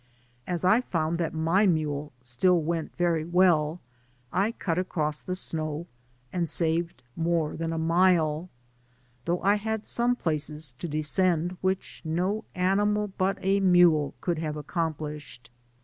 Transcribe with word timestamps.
As 0.47 0.65
I 0.65 0.81
found 0.81 1.19
that 1.19 1.31
my 1.31 1.67
mule 1.67 2.11
still 2.23 2.59
went 2.59 2.97
very 2.97 3.23
well, 3.23 3.79
I 4.33 4.51
cut 4.53 4.79
across 4.79 5.21
the 5.21 5.35
snow, 5.35 5.85
and 6.33 6.49
saved 6.49 7.03
more 7.15 7.55
than 7.55 7.71
a 7.71 7.77
mile, 7.77 8.49
though 9.25 9.43
I 9.43 9.57
had 9.57 9.85
some 9.85 10.15
declivities 10.15 10.75
to 10.79 10.87
descend 10.87 11.55
which 11.61 12.01
no 12.03 12.45
animal 12.55 13.11
but 13.19 13.37
a 13.41 13.59
mule 13.59 14.15
could 14.21 14.39
have 14.39 14.57
accomplished. 14.57 15.51